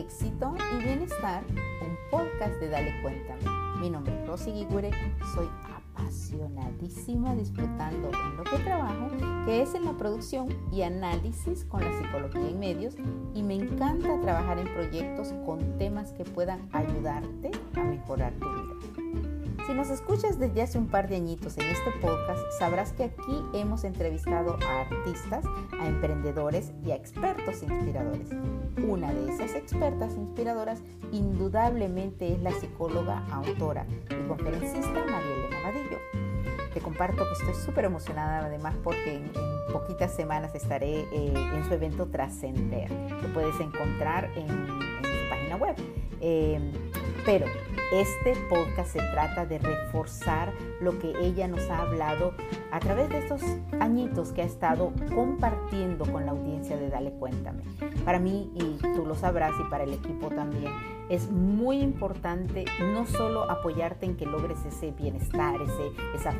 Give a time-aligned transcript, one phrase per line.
[0.00, 1.44] Éxito y Bienestar,
[1.82, 3.42] un podcast de Dale Cuéntame.
[3.82, 4.90] Mi nombre es Rosy Guigure,
[5.34, 5.46] soy
[5.94, 9.08] apasionadísima disfrutando en lo que trabajo,
[9.44, 12.96] que es en la producción y análisis con la psicología en medios,
[13.34, 18.79] y me encanta trabajar en proyectos con temas que puedan ayudarte a mejorar tu vida.
[19.70, 23.40] Si nos escuchas desde hace un par de añitos en este podcast, sabrás que aquí
[23.54, 25.44] hemos entrevistado a artistas,
[25.80, 28.30] a emprendedores y a expertos inspiradores.
[28.84, 30.82] Una de esas expertas inspiradoras
[31.12, 35.98] indudablemente es la psicóloga, autora y conferencista María Elena Vadillo.
[36.74, 41.64] Te comparto que estoy súper emocionada además porque en, en, poquitas semanas estaré eh, en
[41.64, 42.90] su evento Trascender.
[43.22, 45.76] Lo puedes encontrar en, en su página web.
[46.20, 46.89] Eh,
[47.24, 47.46] pero
[47.92, 52.34] este podcast se trata de reforzar lo que ella nos ha hablado
[52.70, 53.42] a través de estos
[53.80, 57.64] añitos que ha estado compartiendo con la audiencia de Dale Cuéntame.
[58.04, 60.72] Para mí, y tú lo sabrás, y para el equipo también,
[61.08, 66.32] es muy importante no solo apoyarte en que logres ese bienestar, ese, esa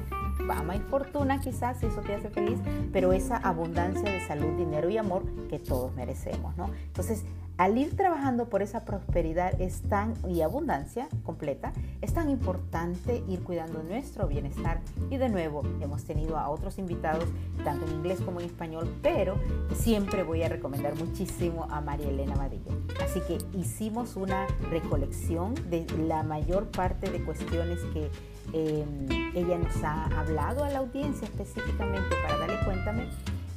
[0.46, 2.58] fama y fortuna quizás, si eso te hace feliz,
[2.92, 6.70] pero esa abundancia de salud, dinero y amor que todos merecemos, ¿no?
[6.86, 7.24] Entonces,
[7.60, 13.42] al ir trabajando por esa prosperidad es tan, y abundancia completa, es tan importante ir
[13.42, 14.80] cuidando nuestro bienestar.
[15.10, 17.26] Y de nuevo, hemos tenido a otros invitados,
[17.62, 19.38] tanto en inglés como en español, pero
[19.74, 22.72] siempre voy a recomendar muchísimo a María Elena Vadillo.
[23.04, 28.08] Así que hicimos una recolección de la mayor parte de cuestiones que
[28.54, 28.86] eh,
[29.34, 33.06] ella nos ha hablado a la audiencia específicamente para darle cuéntame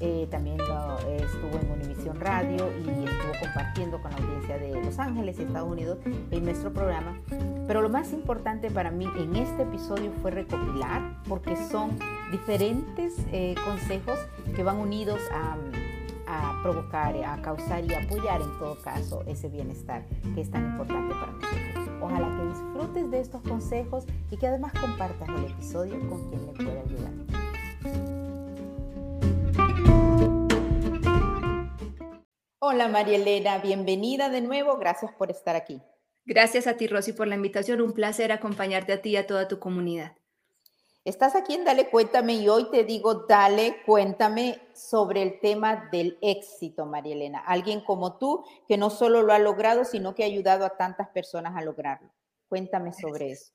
[0.05, 4.99] eh, también eh, estuvo en Univisión Radio y estuvo compartiendo con la audiencia de Los
[4.99, 5.97] Ángeles y Estados Unidos
[6.29, 7.17] en nuestro programa.
[7.67, 11.97] Pero lo más importante para mí en este episodio fue recopilar, porque son
[12.33, 14.19] diferentes eh, consejos
[14.53, 15.55] que van unidos a,
[16.27, 20.03] a, provocar, a causar y apoyar en todo caso ese bienestar
[20.35, 21.89] que es tan importante para nosotros.
[22.01, 26.51] Ojalá que disfrutes de estos consejos y que además compartas el episodio con quien le
[26.51, 27.42] pueda ayudar.
[32.65, 35.81] Hola María Elena, bienvenida de nuevo, gracias por estar aquí.
[36.23, 39.49] Gracias a ti Rosy por la invitación, un placer acompañarte a ti y a toda
[39.49, 40.15] tu comunidad.
[41.03, 46.17] Estás aquí en Dale Cuéntame y hoy te digo, dale, cuéntame sobre el tema del
[46.21, 47.39] éxito, María Elena.
[47.39, 51.09] Alguien como tú que no solo lo ha logrado, sino que ha ayudado a tantas
[51.09, 52.13] personas a lograrlo.
[52.47, 53.51] Cuéntame sobre eso.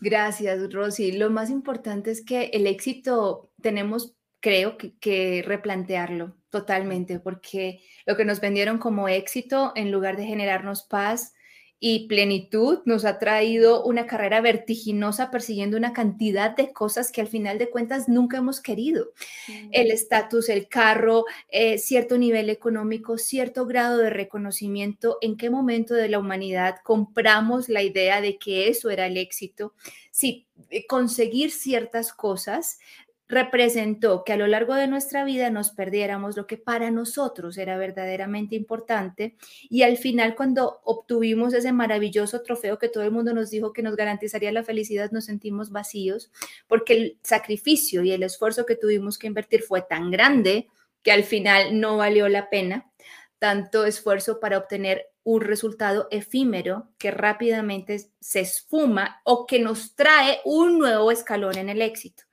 [0.00, 1.12] Gracias, Rosy.
[1.12, 8.16] Lo más importante es que el éxito tenemos, creo, que, que replantearlo totalmente, porque lo
[8.16, 11.34] que nos vendieron como éxito, en lugar de generarnos paz,
[11.80, 17.28] y plenitud nos ha traído una carrera vertiginosa persiguiendo una cantidad de cosas que al
[17.28, 19.12] final de cuentas nunca hemos querido.
[19.46, 19.68] Mm.
[19.70, 25.18] El estatus, el carro, eh, cierto nivel económico, cierto grado de reconocimiento.
[25.20, 29.74] ¿En qué momento de la humanidad compramos la idea de que eso era el éxito?
[30.10, 30.48] Sí,
[30.88, 32.80] conseguir ciertas cosas
[33.28, 37.76] representó que a lo largo de nuestra vida nos perdiéramos lo que para nosotros era
[37.76, 39.36] verdaderamente importante
[39.68, 43.82] y al final cuando obtuvimos ese maravilloso trofeo que todo el mundo nos dijo que
[43.82, 46.30] nos garantizaría la felicidad, nos sentimos vacíos
[46.66, 50.68] porque el sacrificio y el esfuerzo que tuvimos que invertir fue tan grande
[51.02, 52.90] que al final no valió la pena
[53.38, 60.40] tanto esfuerzo para obtener un resultado efímero que rápidamente se esfuma o que nos trae
[60.44, 62.24] un nuevo escalón en el éxito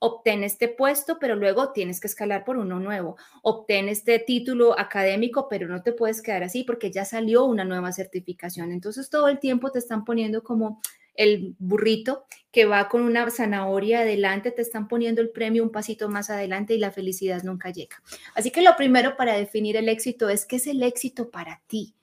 [0.00, 3.16] obtén este puesto, pero luego tienes que escalar por uno nuevo.
[3.42, 7.92] Obtén este título académico, pero no te puedes quedar así porque ya salió una nueva
[7.92, 8.72] certificación.
[8.72, 10.80] Entonces todo el tiempo te están poniendo como
[11.14, 16.08] el burrito que va con una zanahoria adelante, te están poniendo el premio un pasito
[16.08, 18.02] más adelante y la felicidad nunca llega.
[18.34, 21.94] Así que lo primero para definir el éxito es qué es el éxito para ti,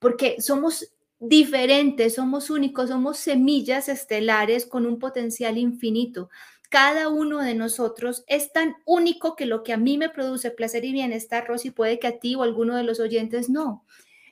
[0.00, 6.28] porque somos diferentes, somos únicos, somos semillas estelares con un potencial infinito
[6.74, 10.84] cada uno de nosotros es tan único que lo que a mí me produce placer
[10.84, 13.84] y bienestar, Rosy, puede que a ti o a alguno de los oyentes no.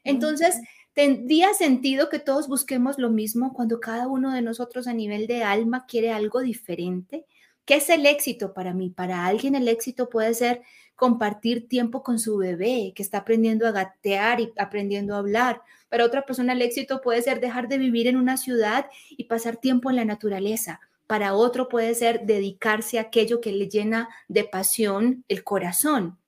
[0.03, 0.61] Entonces,
[0.93, 5.45] tendría sentido que todos busquemos lo mismo cuando cada uno de nosotros a nivel de
[5.45, 7.27] alma quiere algo diferente.
[7.65, 8.91] ¿Qué es el éxito para mí?
[8.91, 10.63] Para alguien el éxito puede ser
[10.97, 15.63] compartir tiempo con su bebé que está aprendiendo a gatear y aprendiendo a hablar.
[15.89, 19.59] Para otra persona el éxito puede ser dejar de vivir en una ciudad y pasar
[19.59, 20.81] tiempo en la naturaleza.
[21.07, 26.19] Para otro puede ser dedicarse a aquello que le llena de pasión el corazón.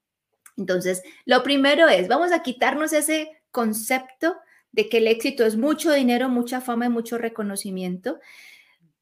[0.57, 4.37] Entonces, lo primero es, vamos a quitarnos ese concepto
[4.73, 8.19] de que el éxito es mucho dinero, mucha fama y mucho reconocimiento,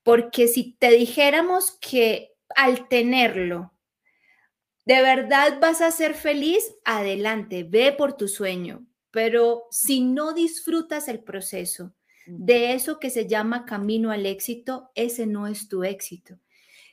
[0.02, 3.72] porque si te dijéramos que al tenerlo,
[4.84, 11.08] de verdad vas a ser feliz, adelante, ve por tu sueño, pero si no disfrutas
[11.08, 11.94] el proceso
[12.26, 16.38] de eso que se llama camino al éxito, ese no es tu éxito.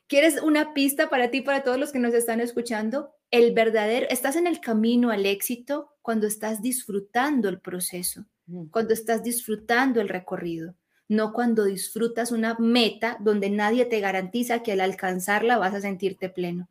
[0.07, 3.13] ¿Quieres una pista para ti, para todos los que nos están escuchando?
[3.29, 8.25] El verdadero, estás en el camino al éxito cuando estás disfrutando el proceso,
[8.71, 10.73] cuando estás disfrutando el recorrido,
[11.07, 16.29] no cuando disfrutas una meta donde nadie te garantiza que al alcanzarla vas a sentirte
[16.29, 16.67] pleno.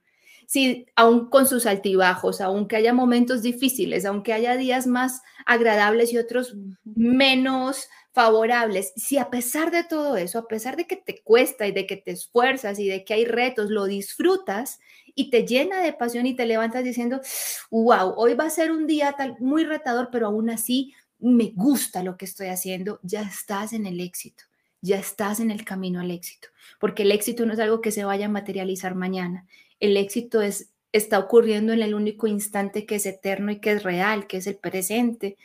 [0.48, 6.16] Si aún con sus altibajos, aunque haya momentos difíciles, aunque haya días más agradables y
[6.16, 11.66] otros menos favorables, si a pesar de todo eso, a pesar de que te cuesta
[11.66, 14.80] y de que te esfuerzas y de que hay retos, lo disfrutas
[15.14, 17.20] y te llena de pasión y te levantas diciendo,
[17.70, 22.16] wow, hoy va a ser un día muy retador, pero aún así me gusta lo
[22.16, 24.44] que estoy haciendo, ya estás en el éxito,
[24.80, 26.48] ya estás en el camino al éxito,
[26.80, 29.46] porque el éxito no es algo que se vaya a materializar mañana,
[29.80, 33.82] el éxito es, está ocurriendo en el único instante que es eterno y que es
[33.82, 35.36] real, que es el presente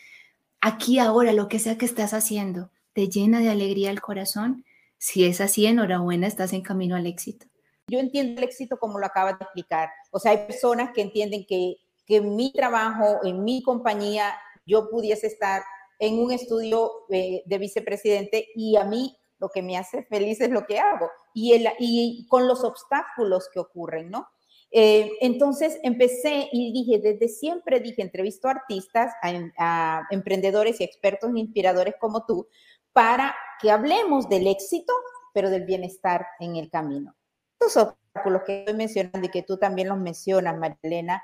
[0.64, 4.64] aquí ahora, lo que sea que estás haciendo, te llena de alegría el corazón,
[4.98, 7.46] si es así, enhorabuena, estás en camino al éxito.
[7.90, 9.90] Yo entiendo el éxito como lo acabas de explicar.
[10.12, 11.76] O sea, hay personas que entienden que,
[12.06, 14.34] que en mi trabajo, en mi compañía,
[14.66, 15.64] yo pudiese estar
[16.00, 20.50] en un estudio de, de vicepresidente y a mí lo que me hace feliz es
[20.50, 24.30] lo que hago y, el, y con los obstáculos que ocurren, ¿no?
[24.72, 29.14] Eh, entonces empecé y dije, desde siempre dije, entrevisto a artistas,
[29.58, 32.48] a, emprendedores y expertos inspiradores como tú,
[32.94, 34.94] para que hablemos del éxito,
[35.34, 37.14] pero del bienestar en el camino.
[37.60, 41.22] Estos obstáculos que estoy mencionando y que tú también los mencionas, Marilena,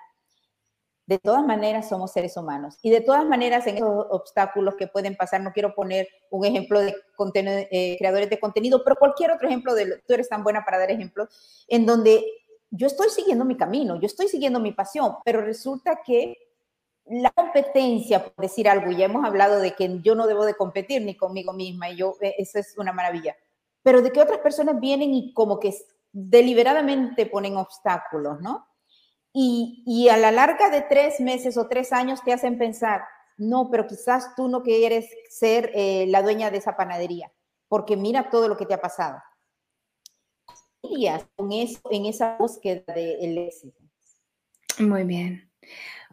[1.09, 5.15] de todas maneras somos seres humanos y de todas maneras en esos obstáculos que pueden
[5.15, 6.95] pasar, no quiero poner un ejemplo de
[7.71, 10.91] eh, creadores de contenido, pero cualquier otro ejemplo, de, tú eres tan buena para dar
[10.91, 12.23] ejemplos, en donde
[12.69, 16.37] yo estoy siguiendo mi camino, yo estoy siguiendo mi pasión, pero resulta que
[17.07, 21.01] la competencia, por decir algo, ya hemos hablado de que yo no debo de competir
[21.01, 23.35] ni conmigo misma, y yo, eh, eso es una maravilla,
[23.81, 25.73] pero de que otras personas vienen y como que
[26.11, 28.68] deliberadamente ponen obstáculos, ¿no?
[29.33, 33.03] Y, a la larga de tres meses o tres años te hacen pensar,
[33.37, 37.31] no, pero quizás tú no quieres ser eh, la dueña de esa panadería,
[37.67, 39.21] porque mira todo lo que te ha pasado
[41.35, 43.79] con eso, en esa búsqueda del éxito?
[44.79, 45.51] Muy bien,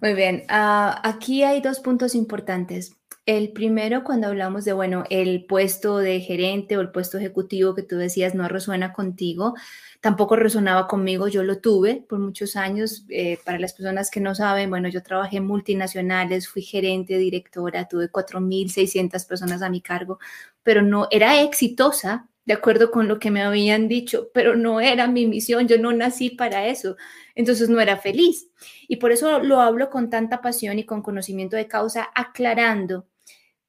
[0.01, 0.45] muy bien.
[0.49, 2.97] Ah, aquí hay dos puntos importantes.
[3.27, 7.83] El primero, cuando hablamos de, bueno, el puesto de gerente o el puesto ejecutivo que
[7.83, 9.55] tú decías no resuena contigo,
[10.01, 13.05] tampoco resonaba conmigo, yo lo tuve por muchos años.
[13.09, 17.89] Eh, para las personas que no saben, bueno, yo trabajé en multinacionales, fui gerente, directora,
[17.89, 20.21] tuve 4.600 personas a mi cargo,
[20.63, 25.09] pero no era exitosa de acuerdo con lo que me habían dicho, pero no era
[25.09, 26.97] mi misión, yo no nací para eso,
[27.35, 28.51] entonces no era feliz.
[28.87, 33.09] Y por eso lo hablo con tanta pasión y con conocimiento de causa, aclarando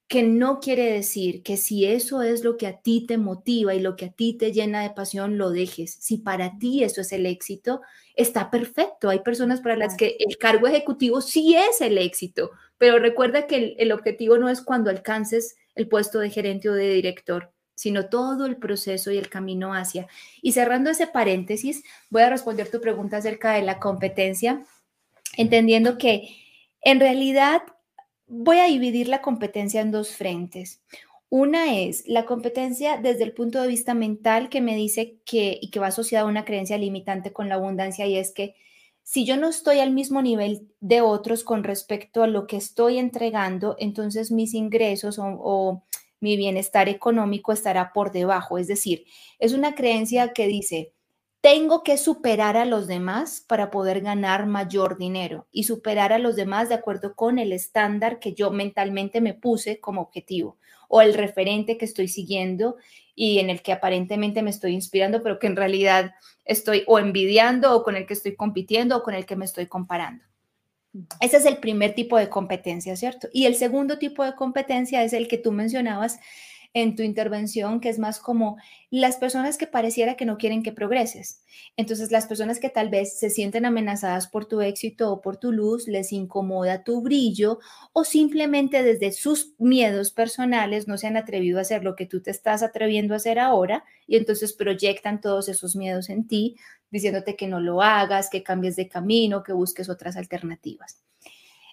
[0.08, 3.82] que no quiere decir que si eso es lo que a ti te motiva y
[3.82, 5.98] lo que a ti te llena de pasión, lo dejes.
[6.00, 7.82] Si para ti eso es el éxito,
[8.16, 9.10] está perfecto.
[9.10, 13.58] Hay personas para las que el cargo ejecutivo sí es el éxito, pero recuerda que
[13.58, 18.10] el, el objetivo no es cuando alcances el puesto de gerente o de director sino
[18.10, 20.08] todo el proceso y el camino hacia.
[20.42, 24.66] Y cerrando ese paréntesis, voy a responder tu pregunta acerca de la competencia,
[25.38, 26.28] entendiendo que
[26.82, 27.62] en realidad
[28.28, 30.82] voy a dividir la competencia en dos frentes.
[31.30, 35.72] Una es la competencia desde el punto de vista mental que me dice que y
[35.72, 38.56] que va asociada a una creencia limitante con la abundancia y es que
[39.04, 42.98] si yo no estoy al mismo nivel de otros con respecto a lo que estoy
[42.98, 45.84] entregando, entonces mis ingresos o
[46.20, 48.58] mi bienestar económico estará por debajo.
[48.58, 49.06] Es decir,
[49.40, 50.94] es una creencia que dice,
[51.42, 56.36] tengo que superar a los demás para poder ganar mayor dinero y superar a los
[56.36, 60.58] demás de acuerdo con el estándar que yo mentalmente me puse como objetivo
[60.90, 62.78] o el referente que estoy siguiendo
[63.14, 66.16] y en el que aparentemente me estoy inspirando, pero que en realidad
[66.46, 69.68] estoy o envidiando o con el que estoy compitiendo o con el que me estoy
[69.68, 70.24] comparando.
[71.20, 73.28] Ese es el primer tipo de competencia, ¿cierto?
[73.32, 76.20] Y el segundo tipo de competencia es el que tú mencionabas,
[76.82, 78.58] en tu intervención, que es más como
[78.92, 81.42] las personas que pareciera que no quieren que progreses.
[81.76, 85.52] Entonces, las personas que tal vez se sienten amenazadas por tu éxito o por tu
[85.52, 87.58] luz, les incomoda tu brillo
[87.94, 92.22] o simplemente desde sus miedos personales no se han atrevido a hacer lo que tú
[92.22, 96.58] te estás atreviendo a hacer ahora y entonces proyectan todos esos miedos en ti,
[96.92, 101.02] diciéndote que no lo hagas, que cambies de camino, que busques otras alternativas.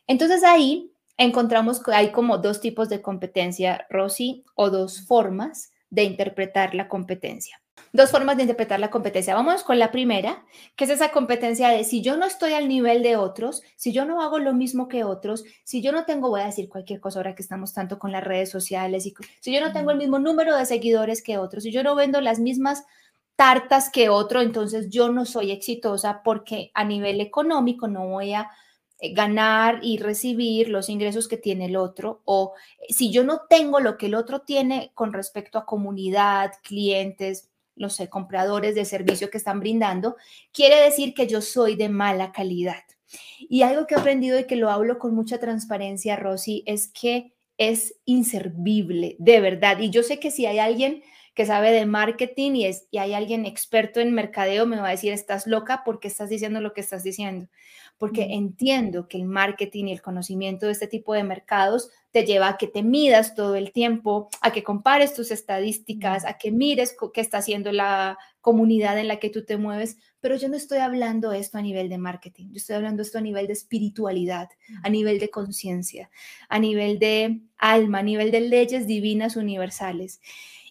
[0.07, 6.05] Entonces ahí encontramos que hay como dos tipos de competencia, Rosy, o dos formas de
[6.05, 7.61] interpretar la competencia.
[7.93, 9.35] Dos formas de interpretar la competencia.
[9.35, 10.45] Vamos con la primera,
[10.75, 14.05] que es esa competencia de si yo no estoy al nivel de otros, si yo
[14.05, 17.21] no hago lo mismo que otros, si yo no tengo, voy a decir cualquier cosa
[17.21, 20.19] ahora que estamos tanto con las redes sociales, y si yo no tengo el mismo
[20.19, 22.85] número de seguidores que otros, si yo no vendo las mismas
[23.37, 28.51] tartas que otro, entonces yo no soy exitosa porque a nivel económico no voy a
[29.01, 33.81] ganar y recibir los ingresos que tiene el otro o eh, si yo no tengo
[33.81, 39.31] lo que el otro tiene con respecto a comunidad, clientes, no sé, compradores de servicio
[39.31, 40.17] que están brindando,
[40.53, 42.85] quiere decir que yo soy de mala calidad.
[43.41, 47.35] Y algo que he aprendido y que lo hablo con mucha transparencia, Rosy, es que
[47.59, 49.79] es inservible, de verdad.
[49.79, 51.03] Y yo sé que si hay alguien
[51.35, 54.93] que sabe de marketing y, es, y hay alguien experto en mercadeo, me va a
[54.93, 57.49] decir, estás loca porque estás diciendo lo que estás diciendo
[57.99, 62.49] porque entiendo que el marketing y el conocimiento de este tipo de mercados te lleva
[62.49, 66.97] a que te midas todo el tiempo, a que compares tus estadísticas, a que mires
[67.13, 70.79] qué está haciendo la comunidad en la que tú te mueves, pero yo no estoy
[70.79, 74.49] hablando esto a nivel de marketing, yo estoy hablando esto a nivel de espiritualidad,
[74.83, 76.11] a nivel de conciencia,
[76.49, 80.21] a nivel de alma, a nivel de leyes divinas universales.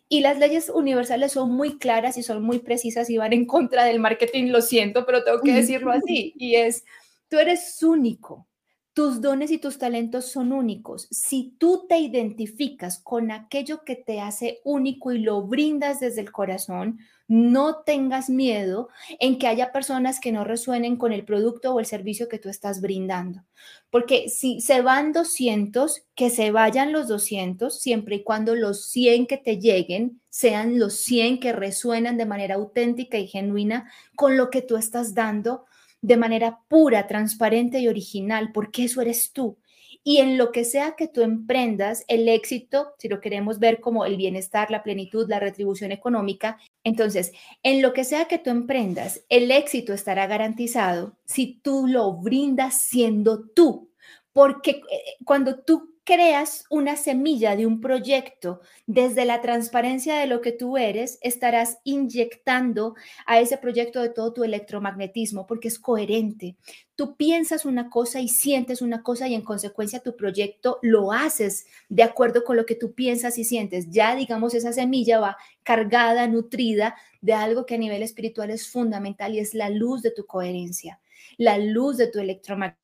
[0.09, 3.83] Y las leyes universales son muy claras y son muy precisas y van en contra
[3.83, 6.33] del marketing, lo siento, pero tengo que decirlo así.
[6.37, 6.85] Y es,
[7.33, 8.47] Tú eres único.
[8.93, 11.07] Tus dones y tus talentos son únicos.
[11.09, 16.31] Si tú te identificas con aquello que te hace único y lo brindas desde el
[16.31, 21.79] corazón, no tengas miedo en que haya personas que no resuenen con el producto o
[21.79, 23.43] el servicio que tú estás brindando.
[23.89, 29.25] Porque si se van 200, que se vayan los 200, siempre y cuando los 100
[29.25, 34.51] que te lleguen sean los 100 que resuenan de manera auténtica y genuina con lo
[34.51, 35.65] que tú estás dando
[36.03, 39.57] de manera pura, transparente y original, porque eso eres tú.
[40.03, 44.03] Y en lo que sea que tú emprendas, el éxito, si lo queremos ver como
[44.03, 47.31] el bienestar, la plenitud, la retribución económica, entonces,
[47.63, 52.81] en lo que sea que tú emprendas, el éxito estará garantizado si tú lo brindas
[52.81, 53.89] siendo tú.
[54.33, 60.41] Porque eh, cuando tú creas una semilla de un proyecto desde la transparencia de lo
[60.41, 62.95] que tú eres, estarás inyectando
[63.25, 66.57] a ese proyecto de todo tu electromagnetismo porque es coherente.
[66.95, 71.65] Tú piensas una cosa y sientes una cosa y en consecuencia tu proyecto lo haces
[71.89, 73.89] de acuerdo con lo que tú piensas y sientes.
[73.89, 79.35] Ya digamos esa semilla va cargada, nutrida de algo que a nivel espiritual es fundamental
[79.35, 80.99] y es la luz de tu coherencia,
[81.37, 82.83] la luz de tu electromagnetismo.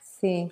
[0.00, 0.50] Sí.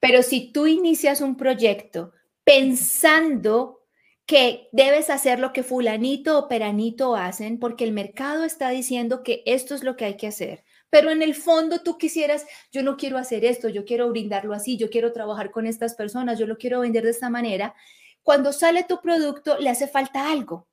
[0.00, 3.80] Pero si tú inicias un proyecto pensando
[4.26, 9.42] que debes hacer lo que fulanito o peranito hacen, porque el mercado está diciendo que
[9.44, 12.96] esto es lo que hay que hacer, pero en el fondo tú quisieras, yo no
[12.96, 16.58] quiero hacer esto, yo quiero brindarlo así, yo quiero trabajar con estas personas, yo lo
[16.58, 17.74] quiero vender de esta manera,
[18.22, 20.68] cuando sale tu producto le hace falta algo.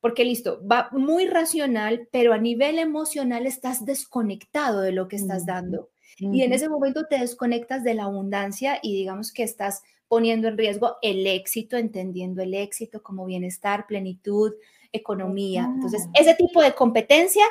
[0.00, 5.44] Porque listo, va muy racional, pero a nivel emocional estás desconectado de lo que estás
[5.44, 5.90] dando.
[6.18, 10.58] Y en ese momento te desconectas de la abundancia y digamos que estás poniendo en
[10.58, 14.52] riesgo el éxito, entendiendo el éxito como bienestar, plenitud,
[14.92, 15.70] economía.
[15.72, 17.44] Entonces, ese tipo de competencia,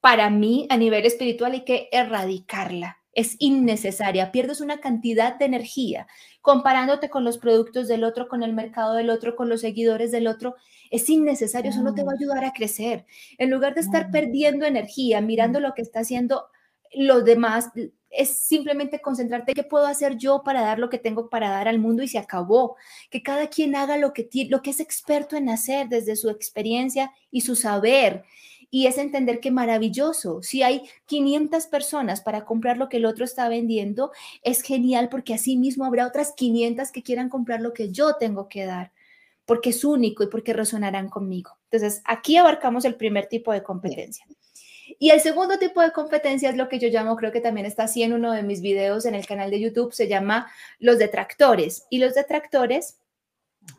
[0.00, 2.98] para mí, a nivel espiritual, hay que erradicarla.
[3.12, 6.06] Es innecesaria, pierdes una cantidad de energía
[6.40, 10.28] comparándote con los productos del otro, con el mercado del otro, con los seguidores del
[10.28, 10.54] otro.
[10.90, 13.04] Es innecesario, eso no te va a ayudar a crecer.
[13.36, 16.46] En lugar de estar perdiendo energía mirando lo que está haciendo
[16.94, 17.70] los demás,
[18.10, 21.78] es simplemente concentrarte qué puedo hacer yo para dar lo que tengo para dar al
[21.78, 22.76] mundo y se acabó.
[23.10, 27.12] Que cada quien haga lo que, lo que es experto en hacer desde su experiencia
[27.30, 28.24] y su saber.
[28.70, 30.42] Y es entender que maravilloso.
[30.42, 35.34] Si hay 500 personas para comprar lo que el otro está vendiendo, es genial porque
[35.34, 38.92] así mismo habrá otras 500 que quieran comprar lo que yo tengo que dar,
[39.46, 41.52] porque es único y porque resonarán conmigo.
[41.70, 44.26] Entonces, aquí abarcamos el primer tipo de competencia.
[44.98, 47.84] Y el segundo tipo de competencia es lo que yo llamo, creo que también está
[47.84, 51.86] así en uno de mis videos en el canal de YouTube, se llama los detractores.
[51.90, 52.98] Y los detractores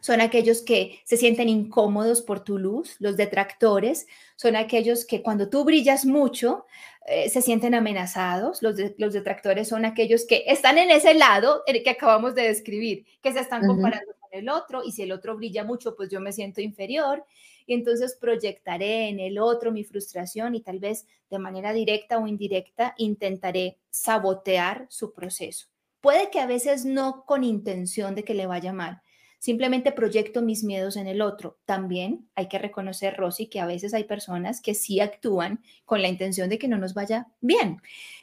[0.02, 2.96] son aquellos que se sienten incómodos por tu luz.
[3.00, 6.66] Los detractores son aquellos que cuando tú brillas mucho
[7.06, 8.62] eh, se sienten amenazados.
[8.62, 13.34] Los, los detractores son aquellos que están en ese lado que acabamos de describir, que
[13.34, 16.62] se están comparando el otro y si el otro brilla mucho, pues yo me siento
[16.62, 17.24] inferior
[17.66, 22.28] y entonces proyectaré en el otro mi frustración y tal vez de manera directa o
[22.28, 25.68] indirecta intentaré sabotear su proceso.
[26.02, 29.02] Puede que a veces no con intención de que le vaya mal,
[29.40, 31.58] simplemente proyecto mis miedos en el otro.
[31.66, 36.10] También hay que reconocer, Rosy, que a veces hay personas que sí actúan con la
[36.10, 37.82] intención de que no nos vaya bien.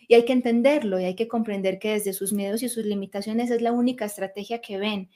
[0.08, 3.50] Y hay que entenderlo y hay que comprender que desde sus miedos y sus limitaciones
[3.50, 5.10] es la única estrategia que ven.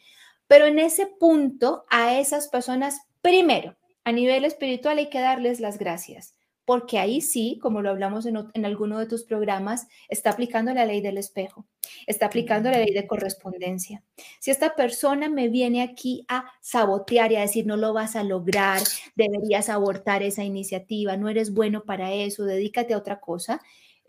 [0.51, 5.79] Pero en ese punto, a esas personas, primero, a nivel espiritual hay que darles las
[5.79, 10.87] gracias, porque ahí sí, como lo hablamos en, alguno de tus programas, está aplicando la
[10.87, 11.69] ley del espejo,
[12.09, 14.03] está aplicando la ley de correspondencia.
[14.41, 18.25] Si esta persona me viene aquí a sabotear y a decir, no lo vas a
[18.25, 18.83] lograr,
[19.15, 23.61] deberías abortar esa iniciativa, no eres bueno para eso, dedícate a otra cosa,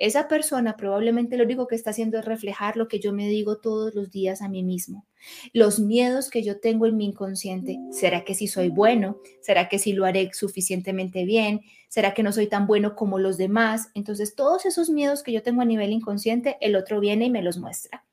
[0.02, 3.60] esa persona probablemente lo único que está haciendo es reflejar lo que yo me digo
[3.60, 5.06] todos los días a mí mismo.
[5.54, 7.78] Los miedos que yo tengo en mi inconsciente.
[7.92, 9.20] ¿Será que si soy bueno?
[9.42, 11.62] ¿Será que si lo haré suficientemente bien?
[11.88, 13.90] ¿Será que no soy tan bueno como los demás?
[13.94, 17.44] Entonces, todos esos miedos que yo tengo a nivel inconsciente, el otro viene y me
[17.44, 18.04] los muestra.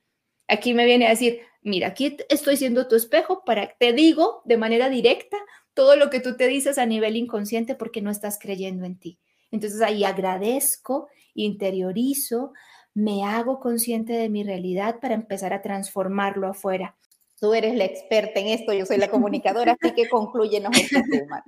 [0.46, 4.58] Aquí me viene a decir, mira, aquí estoy siendo tu espejo para te digo de
[4.58, 5.38] manera directa
[5.72, 9.18] todo lo que tú te dices a nivel inconsciente porque no estás creyendo en ti.
[9.50, 11.08] Entonces ahí agradezco
[11.44, 12.52] interiorizo,
[12.94, 16.96] me hago consciente de mi realidad para empezar a transformarlo afuera.
[17.40, 21.44] Tú eres la experta en esto, yo soy la comunicadora, así que concluyenos este tema,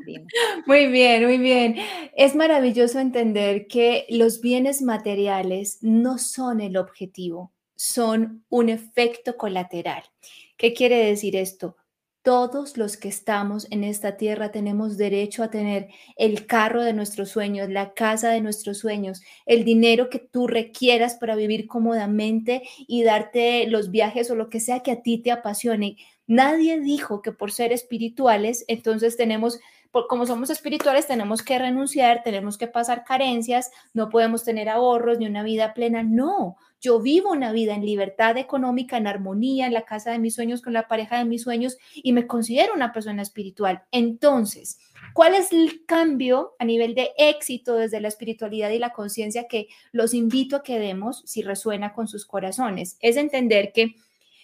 [0.67, 1.77] Muy bien, muy bien.
[2.17, 10.05] Es maravilloso entender que los bienes materiales no son el objetivo, son un efecto colateral.
[10.57, 11.77] ¿Qué quiere decir esto?
[12.23, 17.31] Todos los que estamos en esta tierra tenemos derecho a tener el carro de nuestros
[17.31, 23.05] sueños, la casa de nuestros sueños, el dinero que tú requieras para vivir cómodamente y
[23.05, 25.97] darte los viajes o lo que sea que a ti te apasione.
[26.27, 29.59] Nadie dijo que por ser espirituales, entonces tenemos,
[29.91, 35.27] como somos espirituales, tenemos que renunciar, tenemos que pasar carencias, no podemos tener ahorros ni
[35.27, 36.03] una vida plena.
[36.03, 40.35] No, yo vivo una vida en libertad económica, en armonía, en la casa de mis
[40.35, 43.85] sueños, con la pareja de mis sueños y me considero una persona espiritual.
[43.91, 44.79] Entonces,
[45.13, 49.69] ¿cuál es el cambio a nivel de éxito desde la espiritualidad y la conciencia que
[49.93, 52.97] los invito a que demos si resuena con sus corazones?
[53.01, 53.95] Es entender que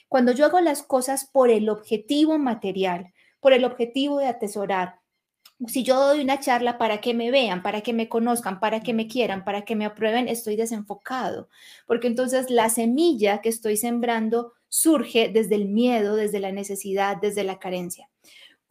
[0.08, 5.00] cuando yo hago las cosas por el objetivo material, por el objetivo de atesorar,
[5.66, 8.92] si yo doy una charla para que me vean, para que me conozcan, para que
[8.92, 11.48] me quieran, para que me aprueben, estoy desenfocado,
[11.86, 17.44] porque entonces la semilla que estoy sembrando surge desde el miedo, desde la necesidad, desde
[17.44, 18.10] la carencia.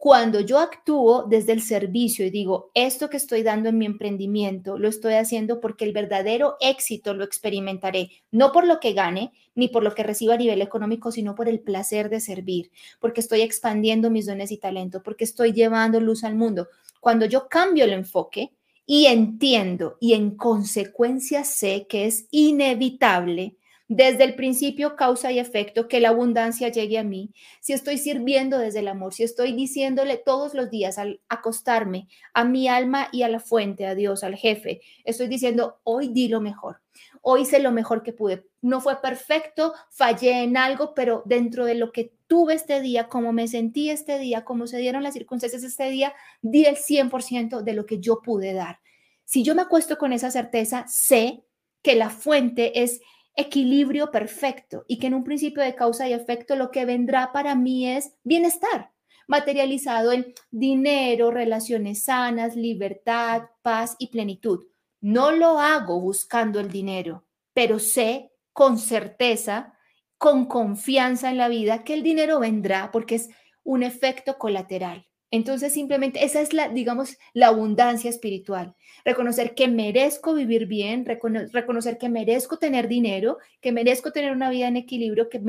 [0.06, 4.78] Cuando yo actúo desde el servicio y digo, esto que estoy dando en mi emprendimiento,
[4.78, 9.66] lo estoy haciendo porque el verdadero éxito lo experimentaré, no por lo que gane, ni
[9.66, 13.40] por lo que reciba a nivel económico, sino por el placer de servir, porque estoy
[13.40, 16.68] expandiendo mis dones y talento, porque estoy llevando luz al mundo.
[17.00, 18.52] Cuando yo cambio el enfoque
[18.86, 23.56] y entiendo y en consecuencia sé que es inevitable,
[23.88, 28.58] desde el principio causa y efecto que la abundancia llegue a mí, si estoy sirviendo
[28.58, 33.22] desde el amor, si estoy diciéndole todos los días al acostarme a mi alma y
[33.22, 36.80] a la fuente, a Dios, al jefe, estoy diciendo, hoy di lo mejor,
[37.22, 38.46] hoy hice lo mejor que pude.
[38.60, 43.32] No fue perfecto, fallé en algo, pero dentro de lo que tuve este día, como
[43.32, 47.72] me sentí este día, cómo se dieron las circunstancias este día, di el 100% de
[47.72, 48.80] lo que yo pude dar.
[49.24, 51.44] Si yo me acuesto con esa certeza, sé
[51.82, 53.00] que la fuente es
[53.36, 57.54] equilibrio perfecto y que en un principio de causa y efecto lo que vendrá para
[57.54, 58.92] mí es bienestar,
[59.28, 64.66] materializado en dinero, relaciones sanas, libertad, paz y plenitud.
[65.00, 69.74] No lo hago buscando el dinero, pero sé con certeza,
[70.16, 73.28] con confianza en la vida, que el dinero vendrá porque es
[73.62, 75.06] un efecto colateral.
[75.32, 78.76] Entonces, simplemente esa es la, digamos, la abundancia espiritual.
[79.04, 84.68] Reconocer que merezco vivir bien, reconocer que merezco tener dinero, que merezco tener una vida
[84.68, 85.42] en equilibrio, que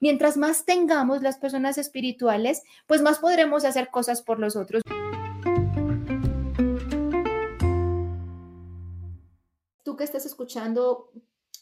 [0.00, 4.82] mientras más tengamos las personas espirituales, pues más podremos hacer cosas por los otros.
[9.82, 11.10] Tú que estás escuchando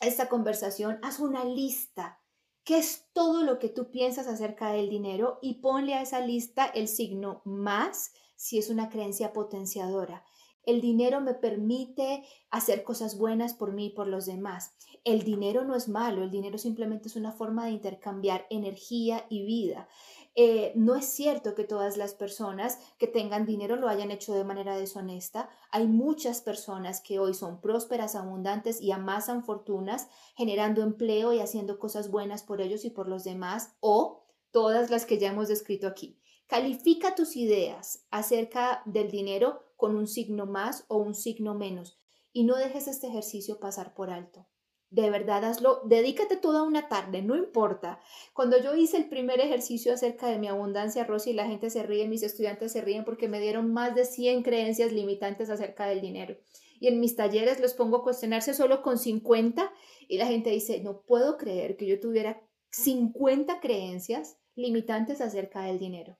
[0.01, 2.22] esta conversación, haz una lista
[2.65, 5.41] ¿Qué es todo lo que tú piensas acerca del dinero?
[5.43, 10.25] Y ponle a esa lista el signo más si es una creencia potenciadora.
[10.65, 14.77] El dinero me permite hacer cosas buenas por mí y por los demás.
[15.03, 19.45] El dinero no es malo, el dinero simplemente es una forma de intercambiar energía y
[19.45, 19.89] vida.
[20.35, 24.45] Eh, no es cierto que todas las personas que tengan dinero lo hayan hecho de
[24.45, 25.51] manera deshonesta.
[25.71, 31.79] Hay muchas personas que hoy son prósperas, abundantes y amasan fortunas, generando empleo y haciendo
[31.79, 35.87] cosas buenas por ellos y por los demás, o todas las que ya hemos descrito
[35.87, 36.19] aquí.
[36.47, 41.99] Califica tus ideas acerca del dinero con un signo más o un signo menos
[42.33, 44.47] y no dejes este ejercicio pasar por alto.
[44.93, 47.99] De verdad, hazlo, dedícate toda una tarde, no importa.
[48.35, 52.07] Cuando yo hice el primer ejercicio acerca de mi abundancia, Rosy, la gente se ríe,
[52.07, 56.37] mis estudiantes se ríen porque me dieron más de 100 creencias limitantes acerca del dinero.
[56.79, 59.73] Y en mis talleres los pongo a cuestionarse solo con 50
[60.09, 65.79] y la gente dice, no puedo creer que yo tuviera 50 creencias limitantes acerca del
[65.79, 66.19] dinero.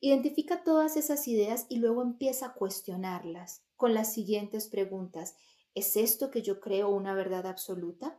[0.00, 5.34] Identifica todas esas ideas y luego empieza a cuestionarlas con las siguientes preguntas.
[5.74, 8.18] ¿Es esto que yo creo una verdad absoluta?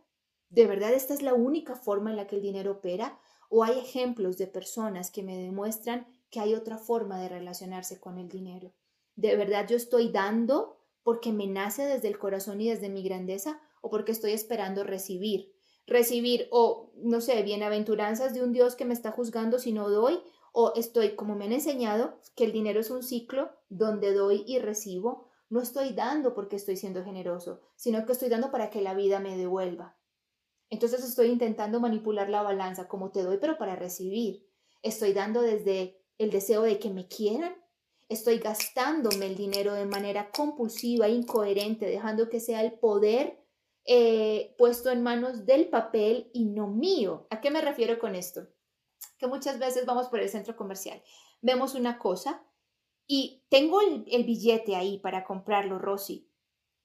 [0.50, 3.20] ¿De verdad esta es la única forma en la que el dinero opera?
[3.50, 8.18] ¿O hay ejemplos de personas que me demuestran que hay otra forma de relacionarse con
[8.18, 8.74] el dinero?
[9.16, 13.60] ¿De verdad yo estoy dando porque me nace desde el corazón y desde mi grandeza
[13.82, 15.54] o porque estoy esperando recibir?
[15.86, 20.20] Recibir o, no sé, bienaventuranzas de un Dios que me está juzgando si no doy
[20.54, 24.60] o estoy, como me han enseñado, que el dinero es un ciclo donde doy y
[24.60, 28.96] recibo no estoy dando porque estoy siendo generoso, sino que estoy dando para que la
[28.96, 29.96] vida me devuelva.
[30.72, 34.50] Entonces estoy intentando manipular la balanza como te doy, pero para recibir.
[34.82, 37.56] Estoy dando desde el deseo de que me quieran.
[38.10, 43.40] Estoy gastándome el dinero de manera compulsiva, incoherente, dejando que sea el poder
[43.86, 47.28] eh, puesto en manos del papel y no mío.
[47.30, 48.48] ¿A qué me refiero con esto?
[49.20, 51.04] Que muchas veces vamos por el centro comercial,
[51.44, 52.44] vemos una cosa
[53.08, 56.30] y tengo el, billete ahí para comprarlo, Rosy,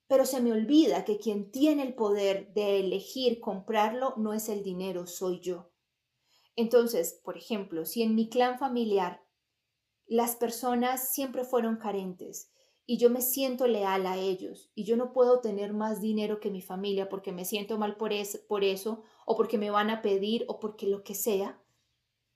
[0.06, 4.62] pero se me olvida que quien tiene el poder de elegir comprarlo no es el
[4.62, 5.70] dinero, soy yo.
[6.56, 9.22] Entonces, por ejemplo, si en mi clan familiar
[10.06, 12.50] las personas siempre fueron carentes
[12.86, 16.50] y yo me siento leal a ellos y yo no puedo tener más dinero que
[16.50, 18.10] mi familia porque me siento mal por,
[18.48, 21.62] por eso o porque me van a pedir o porque lo que sea,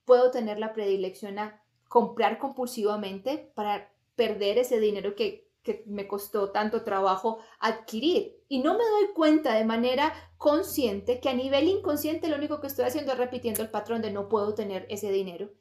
[0.05, 1.62] puedo tener la predilección a
[1.92, 5.52] comprar compulsivamente para perder ese dinero que,
[5.85, 8.42] me costó tanto trabajo adquirir.
[8.48, 12.66] Y no me doy cuenta de manera consciente que a nivel inconsciente lo único que
[12.66, 15.52] estoy haciendo es repitiendo el patrón de no puedo tener ese dinero.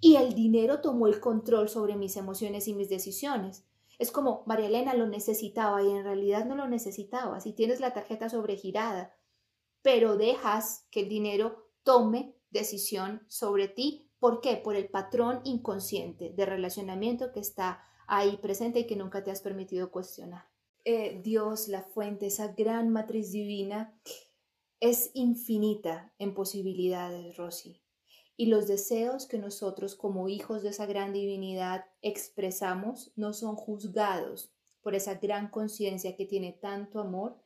[0.00, 3.66] Y el dinero tomó el control sobre mis emociones y mis decisiones.
[3.98, 7.40] Es como, María Elena lo necesitaba y en realidad no lo necesitaba.
[7.40, 9.16] Si tienes la tarjeta sobregirada,
[9.80, 14.56] pero dejas que el dinero tome decisión sobre ti ¿Por qué?
[14.56, 19.40] Por el patrón inconsciente de relacionamiento que está ahí presente y que nunca te has
[19.40, 20.44] permitido cuestionar.
[20.84, 23.98] Eh, Dios, la fuente, esa gran matriz divina,
[24.78, 27.82] es infinita en posibilidades, Rosy.
[28.36, 34.52] Y los deseos que nosotros como hijos de esa gran divinidad expresamos no son juzgados
[34.82, 37.38] por esa gran conciencia que tiene tanto amor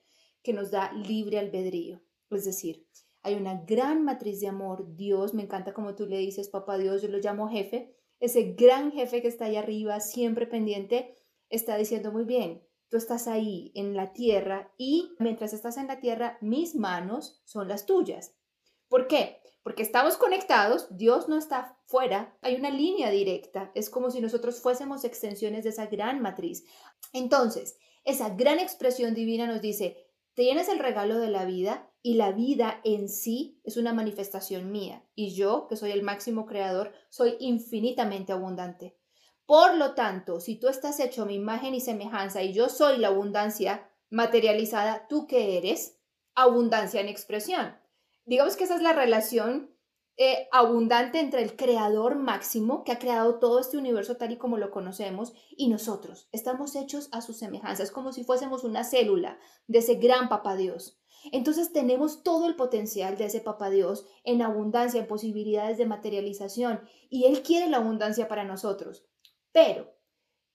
[0.42, 2.00] que nos da libre albedrío.
[2.30, 2.86] Es decir,
[3.24, 4.94] hay una gran matriz de amor.
[4.94, 7.96] Dios, me encanta como tú le dices, papá Dios, yo lo llamo jefe.
[8.20, 13.26] Ese gran jefe que está ahí arriba, siempre pendiente, está diciendo muy bien, tú estás
[13.26, 18.34] ahí en la tierra y mientras estás en la tierra, mis manos son las tuyas.
[18.88, 19.40] ¿Por qué?
[19.62, 24.60] Porque estamos conectados, Dios no está fuera, hay una línea directa, es como si nosotros
[24.60, 26.64] fuésemos extensiones de esa gran matriz.
[27.14, 29.96] Entonces, esa gran expresión divina nos dice,
[30.34, 35.02] tienes el regalo de la vida y la vida en sí es una manifestación mía.
[35.14, 38.94] Y yo, que soy el máximo creador, soy infinitamente abundante.
[39.46, 42.98] Por lo tanto, si tú estás hecho a mi imagen y semejanza y yo soy
[42.98, 45.98] la abundancia materializada, ¿tú qué eres?
[46.34, 47.74] Abundancia en expresión.
[48.26, 49.74] Digamos que esa es la relación
[50.18, 54.58] eh, abundante entre el creador máximo que ha creado todo este universo tal y como
[54.58, 56.28] lo conocemos y nosotros.
[56.32, 57.82] Estamos hechos a su semejanza.
[57.82, 59.38] Es como si fuésemos una célula
[59.68, 61.00] de ese gran papá Dios.
[61.32, 66.80] Entonces tenemos todo el potencial de ese papá Dios en abundancia, en posibilidades de materialización
[67.10, 69.06] y Él quiere la abundancia para nosotros.
[69.52, 69.94] Pero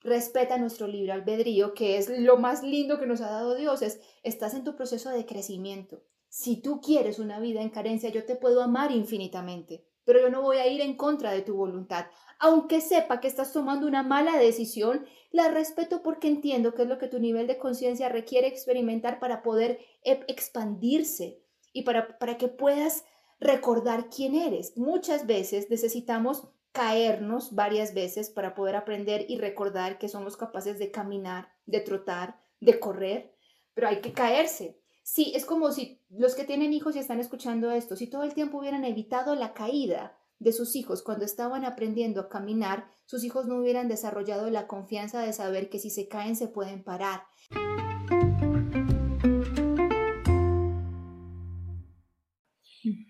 [0.02, 4.00] respeta nuestro libre albedrío, que es lo más lindo que nos ha dado Dios, es
[4.24, 6.04] estás en tu proceso de crecimiento.
[6.30, 10.42] Si tú quieres una vida en carencia, yo te puedo amar infinitamente, pero yo no
[10.42, 12.08] voy a ir en contra de tu voluntad.
[12.40, 16.98] Aunque sepa que estás tomando una mala decisión, la respeto porque entiendo que es lo
[16.98, 21.44] que tu nivel de conciencia requiere experimentar para poder e, expandirse
[21.74, 23.06] y para, para que puedas
[23.40, 24.76] recordar quién eres.
[24.76, 30.90] Muchas veces necesitamos caernos varias veces para poder aprender y recordar que somos capaces de
[30.90, 33.36] caminar, de trotar, de correr,
[33.76, 34.76] pero hay que caerse.
[35.04, 38.34] Sí, es como si los que tienen hijos y están escuchando esto, si todo el
[38.34, 43.46] tiempo hubieran evitado la caída de sus hijos cuando estaban aprendiendo a caminar, sus hijos
[43.46, 47.22] no hubieran desarrollado la confianza de saber que si se caen se pueden parar.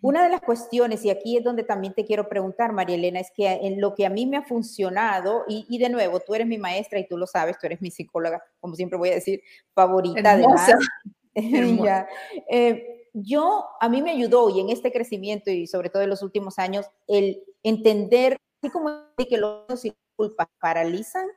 [0.02, 3.32] Una de las cuestiones, y aquí es donde también te quiero preguntar, María Elena, es
[3.34, 6.58] que en lo que a mí me ha funcionado, y, de nuevo, tú eres mi
[6.58, 9.42] maestra y tú lo sabes, tú eres mi psicóloga, como siempre voy a decir,
[9.74, 10.46] favorita de
[11.84, 12.08] ya.
[12.50, 16.22] Eh, yo, a mí me ayudó y en este crecimiento y sobre todo en los
[16.22, 21.28] últimos años, el entender, así como que los y culpas paralizan,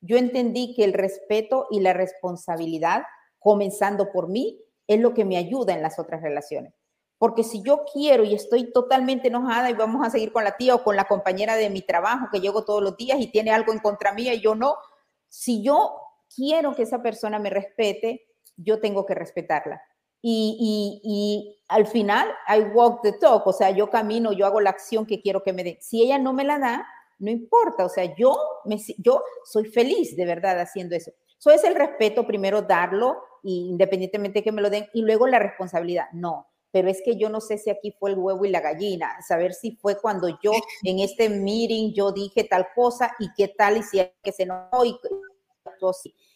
[0.00, 3.02] yo entendí que el respeto y la responsabilidad,
[3.38, 6.74] comenzando por mí, es lo que me ayuda en las otras relaciones.
[7.18, 10.74] Porque si yo quiero y estoy totalmente enojada y vamos a seguir con la tía
[10.74, 13.72] o con la compañera de mi trabajo que llego todos los días y tiene algo
[13.72, 14.76] en contra mía y yo no,
[15.28, 16.00] si yo
[16.34, 18.26] quiero que esa persona me respete,
[18.62, 19.82] yo tengo que respetarla.
[20.22, 24.70] Y, y, al final, I walk the talk, o sea, yo camino, yo hago la
[24.70, 25.78] acción que quiero que me dé.
[25.80, 26.86] Si ella no me la da,
[27.18, 31.12] no importa, o sea, yo, me, yo soy feliz de verdad haciendo eso.
[31.38, 35.38] Eso es el respeto, primero darlo, independientemente de que me lo den, y luego la
[35.38, 36.10] responsabilidad.
[36.12, 39.20] No, pero es que yo no sé si aquí fue el huevo y la gallina,
[39.26, 40.52] saber si fue cuando yo
[40.84, 44.46] en este meeting yo dije tal cosa y qué tal y si hay que se
[44.46, 44.98] no y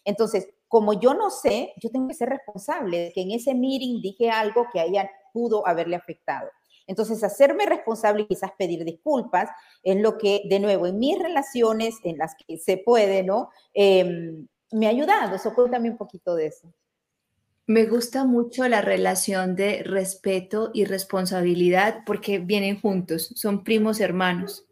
[0.04, 4.02] Entonces, como yo no sé, yo tengo que ser responsable de que en ese meeting
[4.02, 6.50] dije algo que a ella pudo haberle afectado.
[6.88, 9.50] Entonces, hacerme responsable y quizás pedir disculpas
[9.84, 13.50] es lo que, de nuevo, en mis relaciones, en las que se puede, ¿no?
[13.72, 15.36] Em, me ha ayudado.
[15.36, 16.74] Eso cuéntame un poquito de eso.
[17.68, 24.66] Me gusta mucho la relación de respeto y responsabilidad porque vienen juntos, son primos hermanos.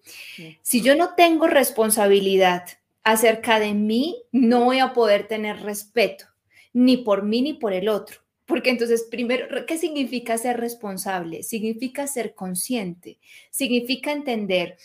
[0.62, 2.64] Si yo no tengo responsabilidad
[3.04, 6.26] acerca de mí, no voy a poder tener respeto,
[6.72, 8.20] ni por mí ni por el otro.
[8.46, 11.42] Porque entonces, primero, ¿qué significa ser responsable?
[11.42, 13.18] Significa ser consciente,
[13.50, 14.76] significa entender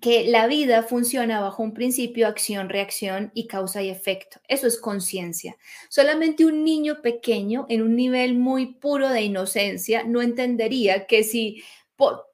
[0.00, 4.40] que la vida funciona bajo un principio acción, reacción y causa y efecto.
[4.46, 5.56] Eso es conciencia.
[5.88, 11.62] Solamente un niño pequeño en un nivel muy puro de inocencia no entendería que si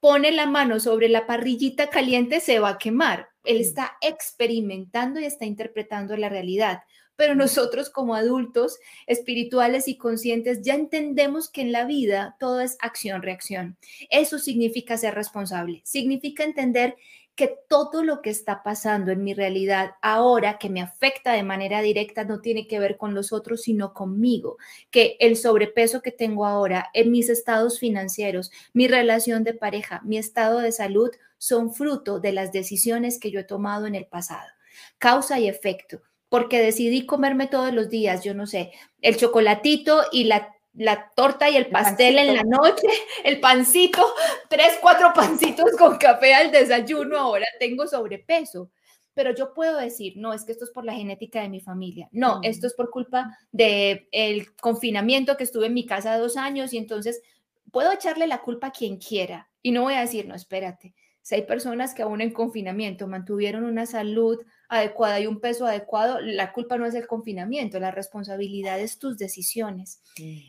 [0.01, 3.29] pone la mano sobre la parrillita caliente se va a quemar.
[3.47, 3.61] Él mm.
[3.61, 6.81] está experimentando y está interpretando la realidad.
[7.15, 7.37] Pero mm.
[7.37, 13.77] nosotros como adultos espirituales y conscientes ya entendemos que en la vida todo es acción-reacción.
[14.09, 15.81] Eso significa ser responsable.
[15.83, 16.95] Significa entender
[17.37, 21.83] que todo lo que está pasando en mi realidad ahora que me afecta de manera
[21.83, 24.57] directa no tiene que ver con los otros, sino conmigo,
[24.89, 30.17] que el sobrepeso que tengo ahora en mis estados financieros, mi relación de pareja, mi
[30.17, 34.49] estado de salud son fruto de las decisiones que yo he tomado en el pasado.
[34.97, 38.71] Causa y efecto, porque decidí comerme todos los días, yo no sé,
[39.01, 42.87] el chocolatito y la la torta y el pastel en la noche,
[43.23, 44.05] el pancito,
[44.47, 48.69] tres, cuatro pancitos con café al desayuno, ahora tengo sobrepeso.
[49.15, 52.07] Pero yo puedo decir, no, es que esto es por la genética de mi familia.
[52.11, 56.71] No, esto es por culpa del el confinamiento que estuve en mi casa dos años
[56.71, 57.23] y entonces
[57.71, 60.93] puedo echarle la culpa a quien quiera y no voy a decir, no, espérate,
[61.27, 66.21] si hay personas que aún en confinamiento mantuvieron una salud adecuada y un peso adecuado,
[66.21, 70.01] la culpa no es el confinamiento, la responsabilidad es tus decisiones.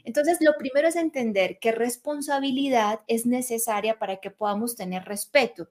[0.05, 5.69] Entonces, lo primero es entender que responsabilidad es necesaria para que podamos tener respeto.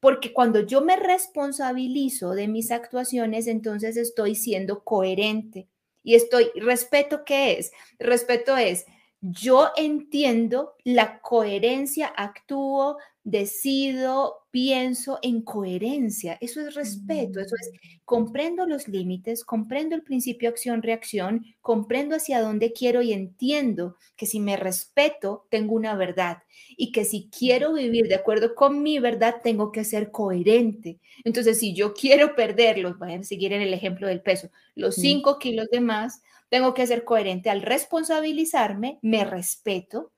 [0.00, 5.66] Porque cuando yo me responsabilizo de mis actuaciones, entonces estoy siendo coherente.
[6.02, 7.72] Y estoy, respeto, ¿qué es?
[7.98, 8.84] Respeto es,
[9.22, 16.36] yo entiendo la coherencia, actúo, decido, pienso en coherencia.
[16.40, 18.00] Eso es respeto, eso es mm.
[18.04, 24.40] comprendo los límites, comprendo el principio acción-reacción, comprendo hacia dónde quiero y entiendo que si
[24.40, 26.38] me respeto, tengo una verdad
[26.76, 30.98] y que si quiero vivir de acuerdo con mi verdad, tengo que ser coherente.
[31.24, 35.38] Entonces, si yo quiero perderlos, vayan a seguir en el ejemplo del peso, los cinco
[35.38, 40.12] kilos de más, tengo que ser coherente al responsabilizarme, me respeto.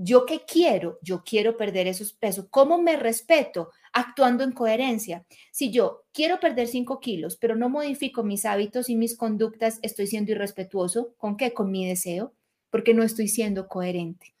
[0.00, 1.00] ¿Yo qué quiero?
[1.02, 2.46] Yo quiero perder esos pesos.
[2.50, 3.72] ¿Cómo me respeto?
[3.92, 5.26] Actuando en coherencia.
[5.50, 10.06] Si yo quiero perder 5 kilos, pero no modifico mis hábitos y mis conductas, estoy
[10.06, 11.14] siendo irrespetuoso.
[11.18, 11.52] ¿Con qué?
[11.52, 12.32] Con mi deseo,
[12.70, 14.36] porque no estoy siendo coherente.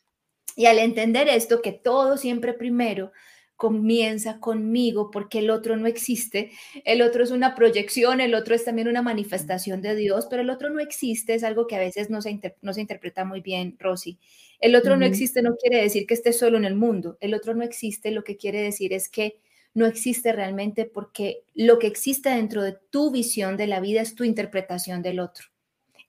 [0.54, 3.10] Y al entender esto, que todo siempre primero
[3.56, 6.52] comienza conmigo porque el otro no existe,
[6.84, 10.50] el otro es una proyección, el otro es también una manifestación de Dios, pero el
[10.50, 13.76] otro no existe, es algo que a veces no se, no se interpreta muy bien,
[13.80, 14.20] Rosy.
[14.60, 17.54] El otro no existe no quiere decir que esté solo en el mundo, el otro
[17.54, 19.38] no existe, lo que quiere decir es que
[19.74, 24.14] no existe realmente porque lo que existe dentro de tu visión de la vida es
[24.14, 25.46] tu interpretación del otro.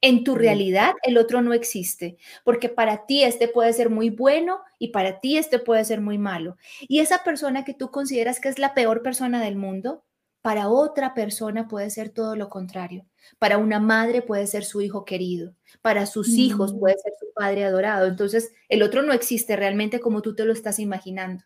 [0.02, 4.62] En tu realidad el otro no existe, porque para ti este puede ser muy bueno
[4.80, 6.58] y para ti este puede ser muy malo.
[6.88, 10.04] Y esa persona que tú consideras que es la peor persona del mundo,
[10.42, 13.06] para otra persona puede ser todo lo contrario.
[13.40, 16.80] Para una madre puede ser su hijo querido, para sus hijos Mm.
[16.80, 18.08] puede ser su padre adorado.
[18.08, 21.44] Entonces, el otro no existe realmente como tú te lo estás imaginando.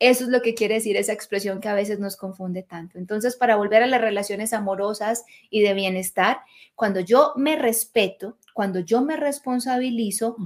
[0.00, 2.98] Eso es lo que quiere decir esa expresión que a veces nos confunde tanto.
[2.98, 6.40] Entonces, para volver a las relaciones amorosas y de bienestar,
[6.74, 10.36] cuando yo me respeto, cuando yo me responsabilizo,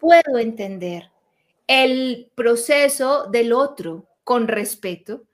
[0.00, 1.10] puedo entender
[1.66, 5.24] el proceso del otro con respeto,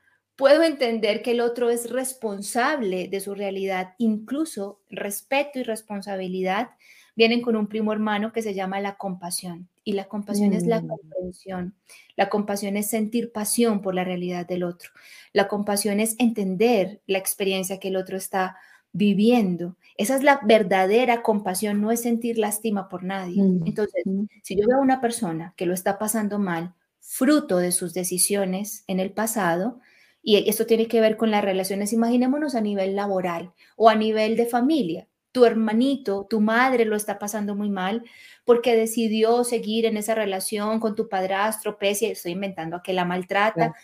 [0.40, 6.70] puedo entender que el otro es responsable de su realidad, incluso respeto y responsabilidad
[7.14, 9.68] vienen con un primo hermano que se llama la compasión.
[9.84, 10.88] Y la compasión es la Mm.
[10.88, 11.74] comprensión.
[12.16, 14.90] La compasión es sentir pasión por la realidad del otro.
[15.32, 18.56] La compasión es entender la experiencia que el otro está
[18.92, 19.76] viviendo.
[19.96, 23.42] Esa es la verdadera compasión, no es sentir lástima por nadie.
[23.42, 23.66] Mm.
[23.66, 24.24] Entonces, Mm.
[24.42, 28.84] si yo veo a una persona que lo está pasando mal, fruto de sus decisiones
[28.86, 29.80] en el pasado,
[30.22, 34.36] y esto tiene que ver con las relaciones, imaginémonos a nivel laboral o a nivel
[34.36, 35.08] de familia.
[35.32, 38.04] Tu hermanito, tu madre lo está pasando muy mal
[38.44, 43.04] porque decidió seguir en esa relación con tu padrastro, pese, estoy inventando a que la
[43.04, 43.74] maltrata.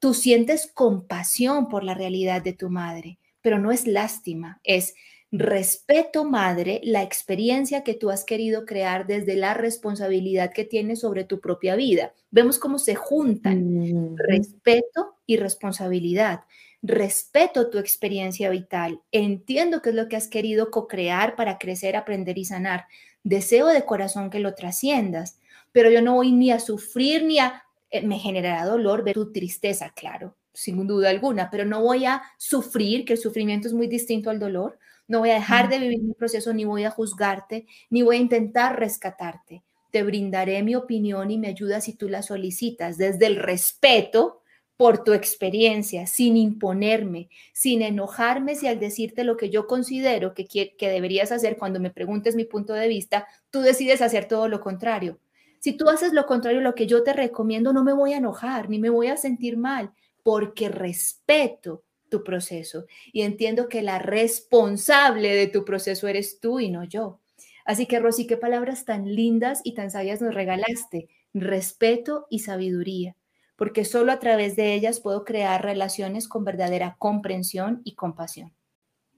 [0.00, 4.94] Tú sientes compasión por la realidad de tu madre, pero no es lástima, es
[5.30, 11.24] respeto, madre, la experiencia que tú has querido crear desde la responsabilidad que tienes sobre
[11.24, 12.14] tu propia vida.
[12.30, 13.62] Vemos cómo se juntan
[13.92, 14.16] Ujú.
[14.16, 16.44] respeto y responsabilidad.
[16.82, 19.02] Respeto tu experiencia vital.
[19.12, 22.86] Entiendo qué es lo que has querido co-crear para crecer, aprender y sanar.
[23.24, 25.40] Deseo de corazón que lo trasciendas,
[25.72, 27.64] pero yo no voy ni a sufrir ni a...
[27.90, 32.22] eh, me generará dolor ver tu tristeza, claro, sin duda alguna, pero no voy a
[32.38, 34.78] sufrir, que el sufrimiento es muy distinto al dolor.
[35.08, 38.20] No voy a dejar de vivir mi proceso, ni voy a juzgarte, ni voy a
[38.20, 39.62] intentar rescatarte.
[39.90, 44.42] Te brindaré mi opinión y me ayuda si tú la solicitas desde el respeto
[44.76, 50.46] por tu experiencia, sin imponerme, sin enojarme si al decirte lo que yo considero que,
[50.46, 54.46] que, que deberías hacer cuando me preguntes mi punto de vista, tú decides hacer todo
[54.46, 55.18] lo contrario.
[55.58, 58.18] Si tú haces lo contrario a lo que yo te recomiendo, no me voy a
[58.18, 59.90] enojar ni me voy a sentir mal,
[60.22, 66.70] porque respeto tu proceso y entiendo que la responsable de tu proceso eres tú y
[66.70, 67.20] no yo.
[67.64, 71.08] Así que, Rosy, qué palabras tan lindas y tan sabias nos regalaste.
[71.34, 73.14] Respeto y sabiduría,
[73.56, 78.52] porque solo a través de ellas puedo crear relaciones con verdadera comprensión y compasión.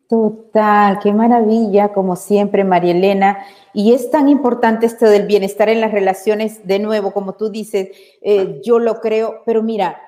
[0.09, 3.46] Total, qué maravilla, como siempre, María Elena.
[3.72, 7.90] Y es tan importante esto del bienestar en las relaciones, de nuevo, como tú dices,
[8.20, 10.03] eh, yo lo creo, pero mira,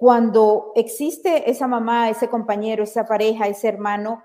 [0.00, 4.22] cuando existe esa mamá, ese compañero, esa pareja, ese hermano,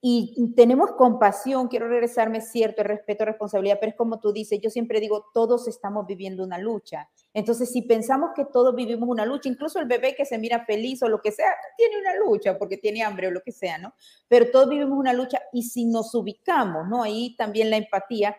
[0.00, 4.58] y tenemos compasión, quiero regresarme, es cierto, el respeto, responsabilidad, pero es como tú dices,
[4.62, 7.10] yo siempre digo, todos estamos viviendo una lucha.
[7.34, 11.02] Entonces, si pensamos que todos vivimos una lucha, incluso el bebé que se mira feliz
[11.02, 13.92] o lo que sea, tiene una lucha porque tiene hambre o lo que sea, ¿no?
[14.26, 17.02] Pero todos vivimos una lucha y si nos ubicamos, ¿no?
[17.02, 18.34] Ahí también la empatía,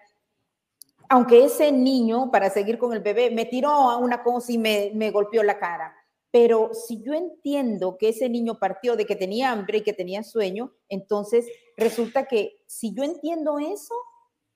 [1.09, 4.89] aunque ese niño, para seguir con el bebé, me tiró a una cosa y me,
[4.95, 6.00] me golpeó la cara.
[6.31, 10.23] Pero si yo entiendo que ese niño partió de que tenía hambre y que tenía
[10.23, 13.93] sueño, entonces resulta que si yo entiendo eso,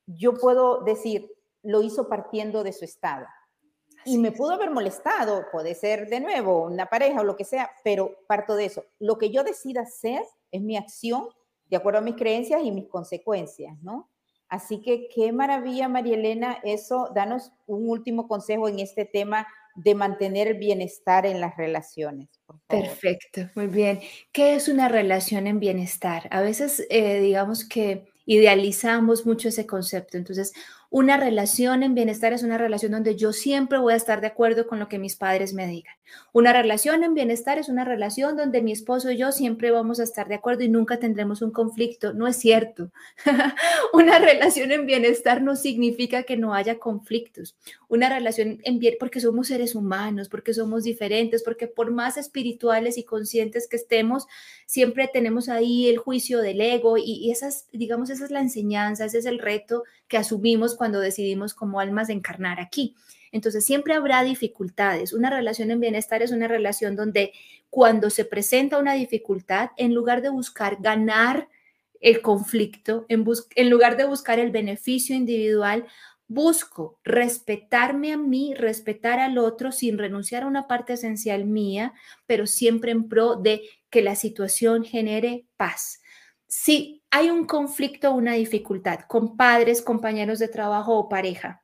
[0.08, 1.32] yo puedo decir,
[1.64, 3.26] lo hizo partiendo de su estado.
[4.06, 7.72] Y me pudo haber molestado, puede ser de nuevo una pareja o lo que sea,
[7.84, 8.86] pero parto de eso.
[9.00, 11.28] Lo que yo decida hacer es mi acción
[11.70, 14.10] de acuerdo a mis creencias y mis consecuencias, ¿no?
[14.48, 19.96] Así que qué maravilla, María Elena, eso, danos un último consejo en este tema de
[19.96, 22.30] mantener el bienestar en las relaciones.
[22.68, 24.00] Perfecto, muy bien.
[24.32, 26.28] ¿Qué es una relación en bienestar?
[26.32, 30.18] A veces, eh, digamos que idealizamos mucho ese concepto.
[30.18, 30.54] Entonces,
[30.96, 34.66] una relación en bienestar es una relación donde yo siempre voy a estar de acuerdo
[34.66, 35.94] con lo que mis padres me digan.
[36.32, 40.04] Una relación en bienestar es una relación donde mi esposo y yo siempre vamos a
[40.04, 42.14] estar de acuerdo y nunca tendremos un conflicto.
[42.14, 42.92] No es cierto.
[43.94, 47.58] una relación en bienestar no significa que no haya conflictos.
[47.90, 52.98] Una relación en bien porque somos seres humanos, porque somos diferentes, porque por más espirituales
[52.98, 54.28] y conscientes que estemos,
[54.66, 59.18] siempre tenemos ahí el juicio del ego y, esas, digamos, esa es la enseñanza, ese
[59.18, 62.96] es el reto que asumimos cuando decidimos como almas encarnar aquí.
[63.32, 65.14] Entonces siempre habrá dificultades.
[65.14, 67.34] Una relación en bienestar es una relación donde
[67.70, 71.50] cuando se presenta una dificultad, en lugar de buscar ganar
[72.00, 73.26] el conflicto, en,
[73.56, 75.86] en lugar de buscar el beneficio individual,
[76.28, 81.94] busco respetarme a mí, respetar al otro sin renunciar a una parte esencial mía,
[82.26, 86.02] pero siempre en pro de que la situación genere paz.
[86.48, 91.64] Si hay un conflicto o una dificultad con padres, compañeros de trabajo o pareja,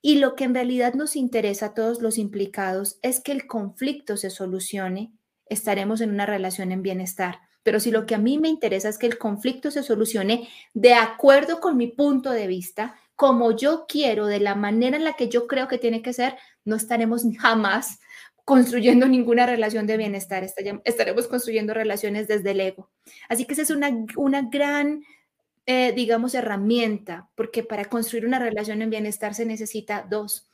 [0.00, 4.16] y lo que en realidad nos interesa a todos los implicados es que el conflicto
[4.16, 5.12] se solucione,
[5.46, 7.40] estaremos en una relación en bienestar.
[7.62, 10.94] Pero si lo que a mí me interesa es que el conflicto se solucione de
[10.94, 15.28] acuerdo con mi punto de vista, como yo quiero, de la manera en la que
[15.28, 18.00] yo creo que tiene que ser, no estaremos jamás
[18.44, 20.44] construyendo ninguna relación de bienestar,
[20.84, 22.90] estaremos construyendo relaciones desde el ego.
[23.28, 25.04] Así que esa es una, una gran,
[25.66, 30.48] eh, digamos, herramienta, porque para construir una relación en bienestar se necesita dos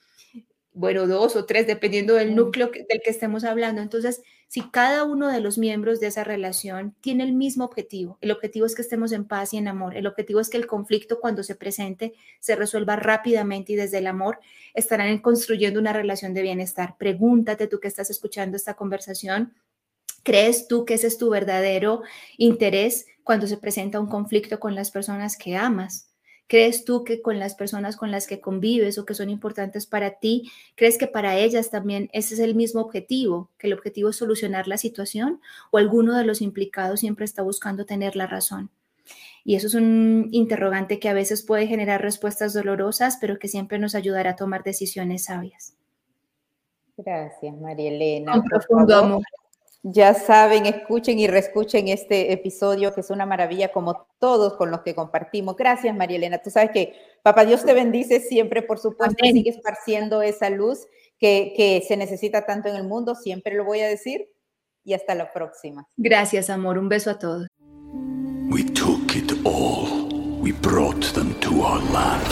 [0.78, 3.82] bueno, dos o tres, dependiendo del núcleo del que estemos hablando.
[3.82, 8.30] Entonces, si cada uno de los miembros de esa relación tiene el mismo objetivo, el
[8.30, 11.20] objetivo es que estemos en paz y en amor, el objetivo es que el conflicto
[11.20, 14.40] cuando se presente se resuelva rápidamente y desde el amor,
[14.72, 16.96] estarán construyendo una relación de bienestar.
[16.98, 19.52] Pregúntate tú que estás escuchando esta conversación,
[20.22, 22.02] ¿crees tú que ese es tu verdadero
[22.38, 26.07] interés cuando se presenta un conflicto con las personas que amas?
[26.48, 30.18] ¿Crees tú que con las personas con las que convives o que son importantes para
[30.18, 34.16] ti, crees que para ellas también ese es el mismo objetivo, que el objetivo es
[34.16, 35.40] solucionar la situación
[35.70, 38.70] o alguno de los implicados siempre está buscando tener la razón?
[39.44, 43.78] Y eso es un interrogante que a veces puede generar respuestas dolorosas, pero que siempre
[43.78, 45.74] nos ayudará a tomar decisiones sabias.
[46.96, 48.32] Gracias, María Elena.
[48.32, 49.22] Con profundo amor.
[49.90, 54.82] Ya saben, escuchen y reescuchen este episodio que es una maravilla como todos con los
[54.82, 55.56] que compartimos.
[55.56, 56.38] Gracias, María Elena.
[56.38, 60.86] Tú sabes que Papá Dios te bendice siempre, por supuesto, y sigue esparciendo esa luz
[61.18, 64.28] que, que se necesita tanto en el mundo, siempre lo voy a decir.
[64.84, 65.86] Y hasta la próxima.
[65.96, 66.76] Gracias, amor.
[66.76, 67.46] Un beso a todos.
[68.50, 70.08] We took it all.
[70.42, 72.26] We brought them to our land.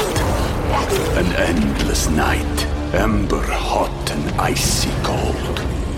[1.16, 5.75] An endless night, ember hot and icy cold.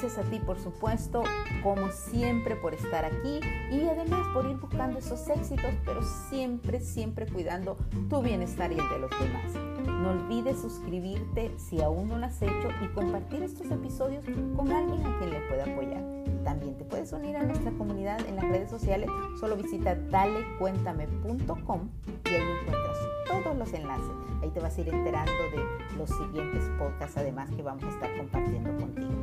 [0.00, 1.24] Gracias a ti, por supuesto,
[1.60, 7.26] como siempre, por estar aquí y además por ir buscando esos éxitos, pero siempre, siempre
[7.26, 7.76] cuidando
[8.08, 9.54] tu bienestar y el de los demás.
[9.88, 14.24] No olvides suscribirte si aún no lo has hecho y compartir estos episodios
[14.54, 16.04] con alguien a quien le pueda apoyar.
[16.44, 19.10] También te puedes unir a nuestra comunidad en las redes sociales.
[19.40, 21.88] Solo visita dalecuéntame.com
[22.24, 24.12] y ahí encuentras todos los enlaces.
[24.42, 28.16] Ahí te vas a ir enterando de los siguientes podcasts, además que vamos a estar
[28.16, 29.17] compartiendo contigo.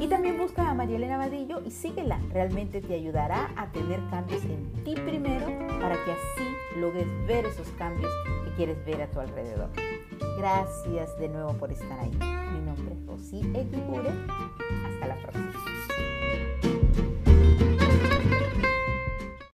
[0.00, 2.20] Y también busca a María Elena Vadillo y síguela.
[2.32, 5.46] Realmente te ayudará a tener cambios en ti primero
[5.80, 8.10] para que así logres ver esos cambios
[8.44, 9.70] que quieres ver a tu alrededor.
[10.38, 12.12] Gracias de nuevo por estar ahí.
[12.12, 14.10] Mi nombre es Rosy Equipure.
[14.86, 15.48] Hasta la próxima.